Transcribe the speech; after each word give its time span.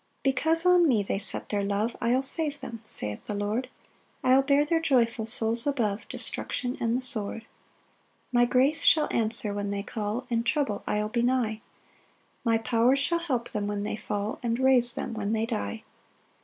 6 0.25 0.33
"Because 0.33 0.65
on 0.65 0.87
me 0.87 1.03
they 1.03 1.19
set 1.19 1.49
their 1.49 1.63
love 1.63 1.95
"I'll 2.01 2.23
save 2.23 2.59
them," 2.59 2.81
saith 2.85 3.25
the 3.25 3.35
Lord; 3.35 3.69
"I'll 4.23 4.41
bear 4.41 4.65
their 4.65 4.79
joyful 4.79 5.27
souls 5.27 5.67
above 5.67 6.09
"Destruction 6.09 6.75
and 6.79 6.97
the 6.97 7.01
sword. 7.05 7.41
7 7.43 7.47
"My 8.31 8.45
grace 8.45 8.83
shall 8.83 9.07
answer 9.11 9.53
when 9.53 9.69
they 9.69 9.83
call; 9.83 10.25
"In 10.31 10.41
trouble 10.43 10.81
I'll 10.87 11.09
be 11.09 11.21
nigh; 11.21 11.61
"My 12.43 12.57
power 12.57 12.95
shall 12.95 13.19
help 13.19 13.49
them 13.51 13.67
when 13.67 13.83
they 13.83 13.95
fall, 13.95 14.39
"And 14.41 14.57
raise 14.57 14.93
them 14.93 15.13
when 15.13 15.33
they 15.33 15.45
die. 15.45 15.83